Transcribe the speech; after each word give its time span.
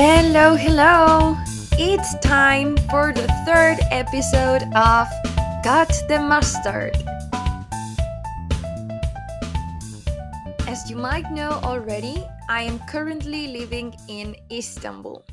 Hello, 0.00 0.54
hello! 0.54 1.36
It's 1.72 2.16
time 2.20 2.76
for 2.88 3.12
the 3.12 3.26
third 3.44 3.78
episode 3.90 4.62
of 4.76 5.08
Cut 5.64 5.90
the 6.06 6.20
Mustard. 6.20 6.94
As 10.68 10.88
you 10.88 10.94
might 10.94 11.28
know 11.32 11.50
already, 11.64 12.24
I 12.48 12.62
am 12.62 12.78
currently 12.86 13.48
living 13.48 13.92
in 14.06 14.36
Istanbul. 14.52 15.26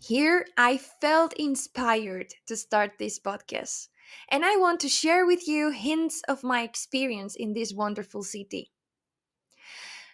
Here, 0.00 0.46
I 0.56 0.78
felt 0.78 1.32
inspired 1.32 2.32
to 2.46 2.54
start 2.54 2.92
this 3.00 3.18
podcast, 3.18 3.88
and 4.30 4.44
I 4.44 4.54
want 4.54 4.78
to 4.82 4.88
share 4.88 5.26
with 5.26 5.48
you 5.48 5.70
hints 5.72 6.22
of 6.28 6.44
my 6.44 6.62
experience 6.62 7.34
in 7.34 7.54
this 7.54 7.74
wonderful 7.74 8.22
city. 8.22 8.70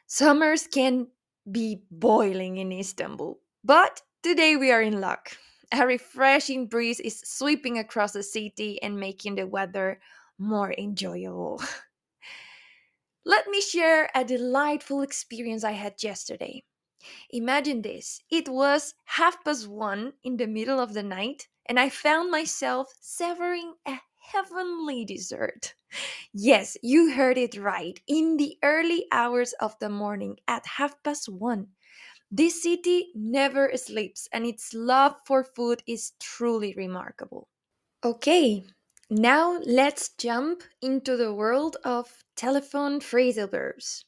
Summers 0.07 0.67
can 0.67 1.09
be 1.45 1.83
boiling 1.91 2.57
in 2.57 2.73
Istanbul, 2.73 3.39
but 3.65 4.03
today 4.23 4.57
we 4.57 4.71
are 4.71 4.83
in 4.83 5.01
luck. 5.01 5.37
A 5.73 5.87
refreshing 5.87 6.67
breeze 6.67 7.01
is 7.01 7.21
sweeping 7.25 7.79
across 7.79 8.13
the 8.13 8.23
city 8.23 8.81
and 8.83 8.99
making 9.01 9.37
the 9.37 9.47
weather 9.47 10.01
more 10.39 10.73
enjoyable. 10.77 11.61
Let 13.25 13.49
me 13.49 13.61
share 13.61 14.11
a 14.15 14.25
delightful 14.25 15.01
experience 15.03 15.65
I 15.65 15.73
had 15.73 16.03
yesterday. 16.05 16.63
Imagine 17.31 17.83
this 17.83 18.23
it 18.31 18.49
was 18.49 18.95
half 19.05 19.45
past 19.45 19.69
one 19.69 20.15
in 20.25 20.39
the 20.39 20.47
middle 20.47 20.81
of 20.81 20.95
the 20.95 21.03
night, 21.03 21.49
and 21.67 21.81
I 21.81 21.89
found 21.91 22.31
myself 22.31 22.95
savoring 23.01 23.75
a 23.87 24.01
heavenly 24.19 25.05
dessert. 25.05 25.75
Yes, 26.35 26.77
you 26.83 27.13
heard 27.13 27.39
it 27.39 27.57
right. 27.57 28.01
In 28.07 28.37
the 28.39 28.59
early 28.63 29.07
hours 29.13 29.53
of 29.55 29.79
the 29.81 29.91
morning 29.91 30.39
at 30.49 30.67
half 30.67 31.03
past 31.03 31.29
one. 31.29 31.69
This 32.33 32.63
city 32.63 33.13
never 33.15 33.77
sleeps, 33.77 34.27
and 34.33 34.47
its 34.47 34.73
love 34.73 35.17
for 35.27 35.45
food 35.45 35.83
is 35.87 36.15
truly 36.19 36.75
remarkable. 36.75 37.49
Okay, 38.03 38.65
now 39.11 39.59
let's 39.67 40.09
jump 40.09 40.63
into 40.81 41.19
the 41.19 41.35
world 41.35 41.77
of 41.85 42.25
telephone 42.35 43.01
phrasal 43.01 43.51
verbs. 43.51 44.07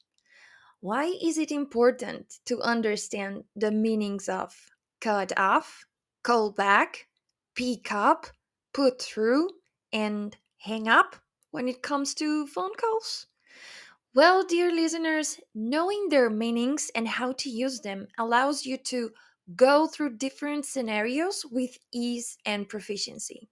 Why 0.80 1.04
is 1.22 1.36
it 1.36 1.52
important 1.52 2.38
to 2.46 2.62
understand 2.62 3.44
the 3.54 3.70
meanings 3.70 4.28
of 4.28 4.70
cut 5.00 5.38
off, 5.38 5.84
call 6.22 6.50
back, 6.50 7.08
pick 7.54 7.92
up, 7.92 8.28
put 8.72 9.02
through, 9.02 9.50
and 9.92 10.34
hang 10.60 10.88
up 10.88 11.16
when 11.50 11.68
it 11.68 11.82
comes 11.82 12.14
to 12.14 12.46
phone 12.46 12.74
calls? 12.74 13.26
Well, 14.14 14.44
dear 14.44 14.72
listeners, 14.72 15.40
knowing 15.54 16.08
their 16.08 16.30
meanings 16.30 16.90
and 16.94 17.06
how 17.06 17.32
to 17.32 17.50
use 17.50 17.80
them 17.80 18.08
allows 18.16 18.64
you 18.64 18.78
to 18.78 19.12
go 19.56 19.86
through 19.86 20.16
different 20.16 20.64
scenarios 20.64 21.44
with 21.44 21.78
ease 21.92 22.38
and 22.46 22.66
proficiency. 22.66 23.50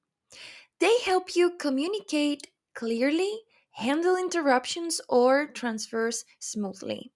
They 0.81 1.01
help 1.01 1.37
you 1.37 1.57
communicate 1.59 2.49
clearly, 2.75 3.43
handle 3.73 4.17
interruptions, 4.17 5.01
or 5.09 5.47
transfers 5.49 6.25
smoothly. 6.41 7.13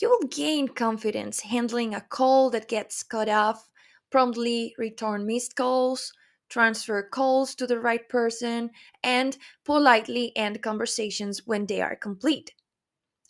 You 0.00 0.10
will 0.10 0.28
gain 0.28 0.68
confidence 0.68 1.40
handling 1.42 1.94
a 1.94 2.00
call 2.02 2.50
that 2.50 2.68
gets 2.68 3.02
cut 3.02 3.28
off, 3.28 3.70
promptly 4.10 4.74
return 4.78 5.26
missed 5.26 5.56
calls, 5.56 6.12
transfer 6.48 7.02
calls 7.02 7.54
to 7.56 7.66
the 7.66 7.80
right 7.80 8.08
person, 8.08 8.70
and 9.02 9.38
politely 9.64 10.36
end 10.36 10.62
conversations 10.62 11.46
when 11.46 11.66
they 11.66 11.80
are 11.82 11.96
complete. 11.96 12.54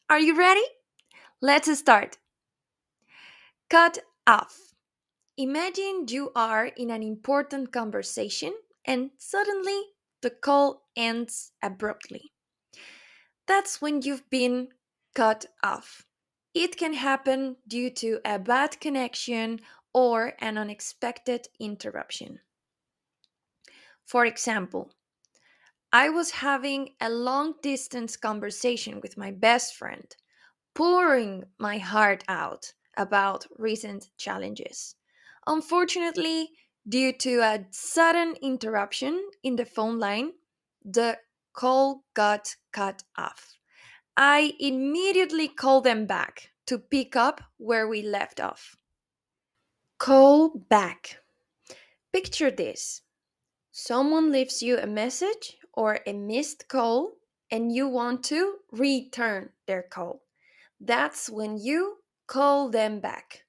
Are 0.09 0.21
you 0.21 0.39
ready? 0.39 0.63
Let's 1.43 1.77
start. 1.77 2.19
Cut 3.69 3.99
off. 4.25 4.57
Imagine 5.37 6.07
you 6.09 6.31
are 6.37 6.67
in 6.67 6.91
an 6.91 7.03
important 7.03 7.73
conversation 7.73 8.55
and 8.85 9.11
suddenly 9.19 9.81
the 10.23 10.31
call 10.31 10.85
ends 10.95 11.51
abruptly. 11.61 12.31
That's 13.49 13.83
when 13.83 14.01
you've 14.03 14.31
been 14.31 14.69
cut 15.17 15.47
off. 15.65 16.07
It 16.55 16.77
can 16.77 16.95
happen 16.95 17.57
due 17.67 17.91
to 17.91 18.21
a 18.25 18.39
bad 18.39 18.79
connection 18.81 19.61
or 19.93 20.35
an 20.39 20.57
unexpected 20.57 21.49
interruption. 21.59 22.39
For 24.05 24.25
example, 24.25 24.93
I 25.97 26.11
was 26.11 26.31
having 26.31 26.91
a 27.01 27.09
long 27.09 27.55
distance 27.63 28.19
conversation 28.19 29.01
with 29.01 29.17
my 29.17 29.31
best 29.31 29.75
friend, 29.75 30.15
pouring 30.75 31.45
my 31.59 31.79
heart 31.79 32.23
out 32.29 32.75
about 32.99 33.47
recent 33.57 34.11
challenges. 34.19 34.97
Unfortunately, 35.47 36.51
due 36.87 37.15
to 37.15 37.41
a 37.41 37.65
sudden 37.71 38.35
interruption 38.43 39.31
in 39.43 39.57
the 39.57 39.65
phone 39.65 39.99
line, 39.99 40.33
the 40.85 41.17
call 41.55 42.05
got 42.13 42.57
cut 42.73 43.03
off. 43.17 43.57
I 44.19 44.53
immediately 44.61 45.49
called 45.49 45.85
them 45.85 46.05
back 46.05 46.51
to 46.67 46.79
pick 46.79 47.17
up 47.17 47.41
where 47.57 47.89
we 47.89 48.03
left 48.03 48.39
off. 48.39 48.77
Call 49.97 50.51
back. 50.69 51.23
Picture 52.13 52.51
this 52.51 53.01
someone 53.73 54.31
leaves 54.31 54.63
you 54.63 54.79
a 54.79 54.87
message 54.87 55.57
or 55.77 56.01
a 56.07 56.13
missed 56.13 56.69
call 56.69 57.13
and 57.51 57.73
you 57.73 57.87
want 57.87 58.25
to 58.25 58.57
return 58.73 59.51
their 59.67 59.83
call. 59.83 60.23
That's 60.81 61.31
when 61.31 61.59
you 61.59 61.99
call 62.27 62.71
them 62.71 63.01
back. 63.01 63.45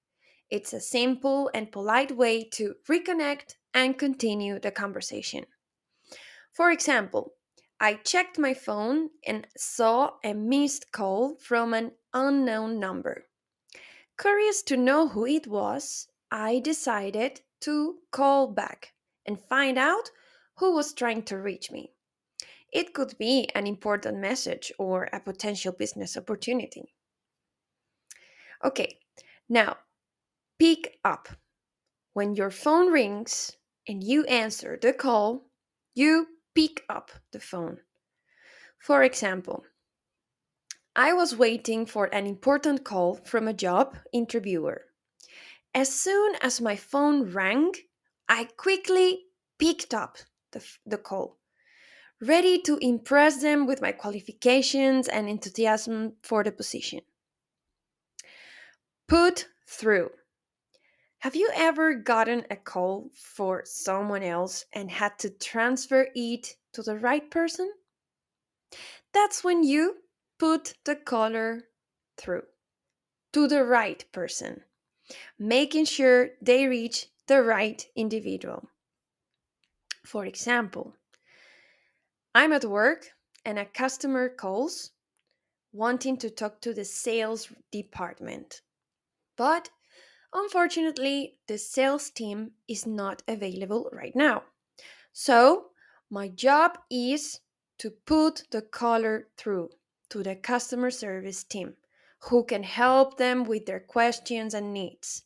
It's 0.49 0.73
a 0.73 0.79
simple 0.79 1.49
and 1.53 1.71
polite 1.71 2.15
way 2.15 2.43
to 2.53 2.75
reconnect 2.87 3.55
and 3.73 3.97
continue 3.97 4.59
the 4.59 4.71
conversation. 4.71 5.45
For 6.53 6.71
example, 6.71 7.33
I 7.79 7.95
checked 7.95 8.39
my 8.39 8.53
phone 8.53 9.09
and 9.25 9.47
saw 9.55 10.11
a 10.23 10.33
missed 10.33 10.91
call 10.91 11.35
from 11.35 11.73
an 11.73 11.91
unknown 12.13 12.79
number. 12.79 13.25
Curious 14.19 14.63
to 14.63 14.77
know 14.77 15.09
who 15.09 15.27
it 15.27 15.45
was, 15.45 16.07
I 16.31 16.59
decided 16.59 17.41
to 17.61 17.97
call 18.11 18.47
back 18.47 18.93
and 19.25 19.39
find 19.39 19.77
out 19.77 20.09
who 20.55 20.73
was 20.73 20.93
trying 20.93 21.23
to 21.23 21.37
reach 21.37 21.69
me. 21.71 21.91
It 22.71 22.93
could 22.93 23.17
be 23.17 23.49
an 23.55 23.65
important 23.65 24.19
message 24.19 24.71
or 24.77 25.09
a 25.13 25.19
potential 25.19 25.71
business 25.71 26.17
opportunity. 26.17 26.93
Okay, 28.63 28.99
now 29.47 29.77
pick 30.59 30.99
up. 31.05 31.29
When 32.13 32.35
your 32.35 32.49
phone 32.49 32.91
rings 32.91 33.55
and 33.87 34.03
you 34.03 34.25
answer 34.25 34.77
the 34.81 34.91
call, 34.91 35.45
you 35.93 36.27
pick 36.55 36.83
up 36.89 37.11
the 37.31 37.39
phone. 37.39 37.79
For 38.79 39.03
example, 39.03 39.63
I 40.95 41.13
was 41.13 41.35
waiting 41.35 41.85
for 41.85 42.05
an 42.05 42.25
important 42.25 42.83
call 42.83 43.15
from 43.23 43.47
a 43.47 43.53
job 43.53 43.95
interviewer. 44.11 44.85
As 45.73 45.93
soon 45.93 46.35
as 46.41 46.59
my 46.59 46.75
phone 46.75 47.31
rang, 47.31 47.73
I 48.27 48.45
quickly 48.57 49.25
picked 49.59 49.93
up 49.93 50.17
the, 50.51 50.65
the 50.85 50.97
call 50.97 51.36
ready 52.21 52.59
to 52.61 52.77
impress 52.81 53.41
them 53.41 53.67
with 53.67 53.81
my 53.81 53.91
qualifications 53.91 55.07
and 55.07 55.29
enthusiasm 55.29 56.13
for 56.23 56.43
the 56.43 56.51
position. 56.51 57.01
Put 59.07 59.47
through. 59.67 60.09
Have 61.19 61.35
you 61.35 61.49
ever 61.55 61.95
gotten 61.95 62.45
a 62.49 62.55
call 62.55 63.09
for 63.15 63.63
someone 63.65 64.23
else 64.23 64.65
and 64.73 64.91
had 64.91 65.17
to 65.19 65.29
transfer 65.29 66.07
it 66.15 66.55
to 66.73 66.83
the 66.83 66.97
right 66.97 67.29
person? 67.29 67.71
That's 69.13 69.43
when 69.43 69.63
you 69.63 69.97
put 70.37 70.75
the 70.85 70.95
caller 70.95 71.63
through 72.17 72.43
to 73.33 73.47
the 73.47 73.63
right 73.63 74.03
person, 74.11 74.61
making 75.39 75.85
sure 75.85 76.29
they 76.41 76.67
reach 76.67 77.07
the 77.27 77.41
right 77.41 77.85
individual. 77.95 78.69
For 80.05 80.25
example, 80.25 80.95
I'm 82.37 82.53
at 82.53 82.65
work 82.65 83.07
and 83.43 83.57
a 83.57 83.65
customer 83.65 84.29
calls 84.29 84.91
wanting 85.73 86.17
to 86.17 86.29
talk 86.29 86.61
to 86.61 86.71
the 86.71 86.85
sales 86.85 87.51
department. 87.71 88.61
But 89.35 89.71
unfortunately, 90.31 91.39
the 91.47 91.57
sales 91.57 92.11
team 92.11 92.51
is 92.67 92.85
not 92.85 93.23
available 93.27 93.89
right 93.91 94.15
now. 94.15 94.43
So, 95.11 95.71
my 96.11 96.27
job 96.27 96.77
is 96.91 97.39
to 97.79 97.89
put 97.89 98.43
the 98.51 98.61
caller 98.61 99.29
through 99.35 99.71
to 100.09 100.21
the 100.21 100.35
customer 100.35 100.91
service 100.91 101.43
team 101.43 101.73
who 102.29 102.43
can 102.43 102.61
help 102.61 103.17
them 103.17 103.45
with 103.45 103.65
their 103.65 103.79
questions 103.79 104.53
and 104.53 104.71
needs. 104.71 105.23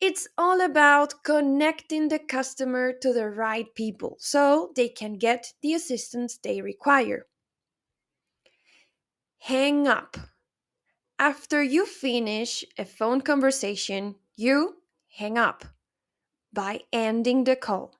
It's 0.00 0.28
all 0.38 0.60
about 0.60 1.24
connecting 1.24 2.08
the 2.08 2.20
customer 2.20 2.92
to 3.02 3.12
the 3.12 3.28
right 3.28 3.66
people 3.74 4.16
so 4.20 4.72
they 4.76 4.88
can 4.88 5.14
get 5.14 5.52
the 5.60 5.74
assistance 5.74 6.38
they 6.38 6.60
require. 6.60 7.26
Hang 9.40 9.88
up. 9.88 10.16
After 11.18 11.62
you 11.62 11.84
finish 11.84 12.64
a 12.78 12.84
phone 12.84 13.22
conversation, 13.22 14.14
you 14.36 14.76
hang 15.16 15.36
up 15.36 15.64
by 16.52 16.80
ending 16.92 17.42
the 17.42 17.56
call. 17.56 17.96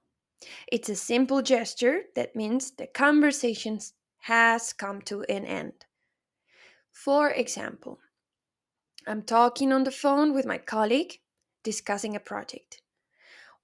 It's 0.71 0.89
a 0.89 0.95
simple 0.95 1.43
gesture 1.43 2.03
that 2.15 2.37
means 2.37 2.71
the 2.71 2.87
conversation 2.87 3.81
has 4.19 4.73
come 4.73 5.03
to 5.03 5.23
an 5.23 5.45
end. 5.45 5.73
For 6.93 7.31
example, 7.31 7.99
I'm 9.05 9.23
talking 9.23 9.73
on 9.73 9.83
the 9.83 9.91
phone 9.91 10.33
with 10.33 10.47
my 10.47 10.59
colleague 10.59 11.19
discussing 11.62 12.16
a 12.16 12.20
project. 12.20 12.82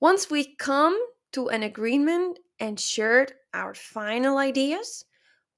Once 0.00 0.30
we 0.30 0.54
come 0.56 0.98
to 1.32 1.48
an 1.48 1.62
agreement 1.62 2.38
and 2.60 2.78
shared 2.78 3.32
our 3.52 3.74
final 3.74 4.38
ideas, 4.38 5.04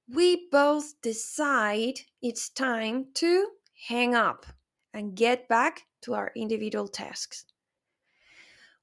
we 0.08 0.48
both 0.50 1.00
decide 1.02 2.00
it's 2.22 2.48
time 2.48 3.06
to 3.14 3.48
hang 3.88 4.14
up 4.14 4.46
and 4.94 5.16
get 5.16 5.48
back 5.48 5.82
to 6.02 6.14
our 6.14 6.32
individual 6.36 6.88
tasks. 6.88 7.44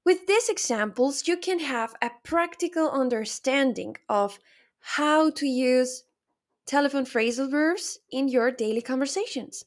With 0.06 0.28
these 0.28 0.50
examples, 0.50 1.28
you 1.28 1.38
can 1.38 1.60
have 1.60 1.96
a 2.02 2.12
practical 2.24 2.90
understanding 2.90 3.96
of 4.10 4.38
how 4.80 5.30
to 5.32 5.48
use 5.48 6.04
telephone 6.66 7.06
phrasal 7.06 7.50
verbs 7.50 8.00
in 8.12 8.28
your 8.28 8.52
daily 8.52 8.82
conversations. 8.82 9.64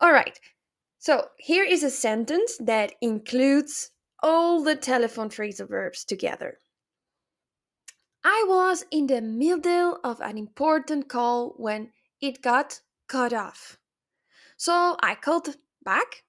All 0.00 0.12
right, 0.12 0.38
so 1.04 1.28
here 1.36 1.64
is 1.64 1.82
a 1.82 1.90
sentence 1.90 2.56
that 2.58 2.94
includes 3.02 3.90
all 4.22 4.64
the 4.64 4.74
telephone 4.74 5.28
phrasal 5.28 5.68
verbs 5.68 6.02
together. 6.02 6.56
I 8.24 8.46
was 8.48 8.86
in 8.90 9.08
the 9.08 9.20
middle 9.20 9.98
of 10.02 10.22
an 10.22 10.38
important 10.38 11.10
call 11.10 11.50
when 11.58 11.90
it 12.22 12.40
got 12.40 12.80
cut 13.06 13.34
off. 13.34 13.78
So 14.56 14.96
I 15.02 15.14
called 15.14 15.54
back, 15.84 16.24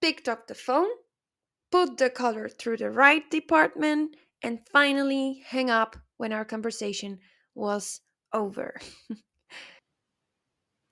picked 0.00 0.30
up 0.30 0.46
the 0.46 0.54
phone, 0.54 0.88
put 1.70 1.98
the 1.98 2.08
color 2.08 2.48
through 2.48 2.78
the 2.78 2.90
right 2.90 3.30
department, 3.30 4.16
and 4.42 4.66
finally 4.72 5.44
hang 5.46 5.68
up 5.68 5.94
when 6.16 6.32
our 6.32 6.46
conversation 6.46 7.18
was 7.54 8.00
over. 8.32 8.80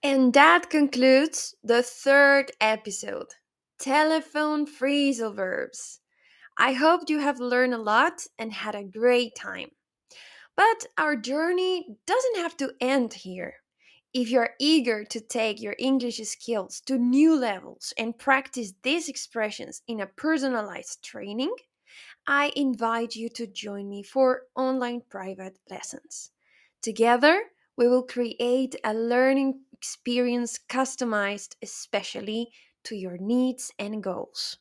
and 0.05 0.35
that 0.35 0.69
concludes 0.69 1.55
the 1.65 1.83
third 1.83 2.53
episode 2.61 3.29
Telephone 3.79 4.67
Phrasal 4.67 5.35
Verbs. 5.35 6.01
I 6.59 6.75
hope 6.75 7.09
you 7.09 7.21
have 7.21 7.41
learned 7.41 7.73
a 7.73 7.79
lot 7.79 8.27
and 8.39 8.53
had 8.53 8.75
a 8.75 8.85
great 8.85 9.35
time. 9.35 9.71
But 10.57 10.85
our 10.99 11.17
journey 11.17 11.97
doesn't 12.07 12.37
have 12.37 12.55
to 12.59 12.75
end 12.83 13.15
here. 13.15 13.55
If 14.13 14.29
you're 14.29 14.51
eager 14.61 15.05
to 15.07 15.21
take 15.21 15.61
your 15.61 15.75
English 15.79 16.19
skills 16.19 16.83
to 16.83 16.99
new 16.99 17.35
levels 17.35 17.95
and 17.97 18.17
practice 18.17 18.75
these 18.83 19.09
expressions 19.09 19.81
in 19.89 20.01
a 20.01 20.07
personalized 20.07 21.03
training, 21.03 21.55
I 22.27 22.53
invite 22.55 23.17
you 23.17 23.31
to 23.31 23.47
join 23.47 23.89
me 23.89 24.03
for 24.03 24.43
online 24.55 25.01
private 25.09 25.59
lessons. 25.71 26.31
Together, 26.83 27.45
we 27.77 27.89
will 27.89 28.05
create 28.05 28.77
a 28.85 28.95
learning 28.95 29.61
experience 29.85 30.59
customized 30.67 31.57
especially 31.63 32.49
to 32.85 32.97
your 32.97 33.19
needs 33.19 33.71
and 33.79 34.03
goals. 34.03 34.57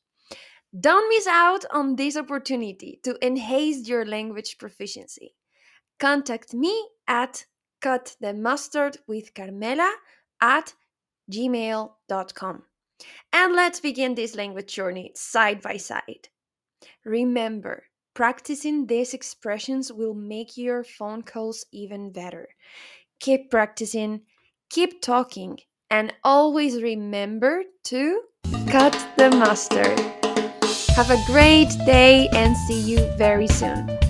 Don't 0.77 1.07
miss 1.07 1.27
out 1.27 1.63
on 1.71 1.95
this 1.95 2.17
opportunity 2.17 2.99
to 3.03 3.17
enhance 3.25 3.87
your 3.87 4.05
language 4.05 4.57
proficiency. 4.57 5.35
Contact 5.97 6.53
me 6.53 6.73
at 7.07 7.45
cut 7.79 8.17
the 8.19 8.33
mustard 8.33 8.97
with 9.07 9.33
Carmela 9.33 9.93
at 10.41 10.73
gmail.com. 11.31 12.63
And 13.31 13.53
let's 13.53 13.79
begin 13.79 14.15
this 14.15 14.35
language 14.35 14.73
journey 14.73 15.11
side 15.15 15.61
by 15.61 15.77
side. 15.77 16.27
Remember, 17.05 17.83
practicing 18.13 18.87
these 18.87 19.13
expressions 19.13 19.93
will 19.93 20.13
make 20.13 20.57
your 20.57 20.83
phone 20.83 21.21
calls 21.21 21.65
even 21.71 22.11
better. 22.11 22.49
Keep 23.19 23.51
practicing, 23.51 24.21
keep 24.73 25.01
talking, 25.01 25.59
and 25.91 26.11
always 26.23 26.81
remember 26.81 27.61
to 27.83 28.21
cut 28.67 28.97
the 29.17 29.29
mustard. 29.29 29.99
Have 30.95 31.11
a 31.11 31.23
great 31.27 31.69
day 31.85 32.27
and 32.29 32.57
see 32.57 32.79
you 32.79 32.97
very 33.15 33.47
soon. 33.47 34.02